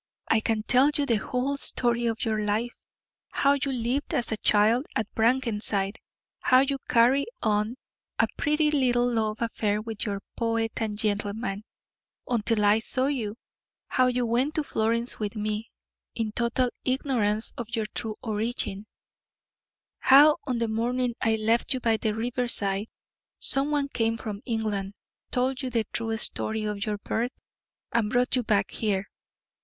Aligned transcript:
"I 0.31 0.39
can 0.39 0.63
tell 0.63 0.89
you 0.95 1.05
the 1.05 1.17
whole 1.17 1.57
story 1.57 2.07
of 2.07 2.25
your 2.25 2.43
life; 2.43 2.75
how 3.29 3.53
you 3.53 3.71
lived 3.71 4.15
as 4.15 4.31
a 4.31 4.37
child 4.37 4.87
at 4.95 5.13
Brackenside; 5.13 5.99
how 6.41 6.61
you 6.61 6.79
carried 6.89 7.27
on 7.43 7.75
a 8.17 8.27
pretty 8.35 8.71
little 8.71 9.07
love 9.07 9.43
affair 9.43 9.79
with 9.79 10.03
your 10.07 10.23
poet 10.35 10.71
and 10.77 10.97
gentleman, 10.97 11.63
until 12.27 12.65
I 12.65 12.79
saw 12.79 13.05
you; 13.05 13.35
how 13.89 14.07
you 14.07 14.25
went 14.25 14.55
to 14.55 14.63
Florence 14.63 15.19
with 15.19 15.35
me, 15.35 15.69
in 16.15 16.31
total 16.31 16.71
ignorance 16.83 17.53
of 17.55 17.67
your 17.75 17.85
true 17.93 18.15
origin; 18.23 18.87
how 19.99 20.37
on 20.47 20.57
the 20.57 20.67
morning 20.67 21.13
I 21.21 21.35
left 21.35 21.75
you 21.75 21.79
by 21.79 21.97
the 21.97 22.15
river 22.15 22.47
side, 22.47 22.87
some 23.37 23.69
one 23.69 23.87
came 23.87 24.17
from 24.17 24.41
England, 24.47 24.95
told 25.29 25.61
you 25.61 25.69
the 25.69 25.83
true 25.93 26.17
story 26.17 26.63
of 26.63 26.83
your 26.87 26.97
birth, 26.97 27.33
and 27.91 28.09
brought 28.09 28.35
you 28.35 28.41
back 28.41 28.71
here. 28.71 29.07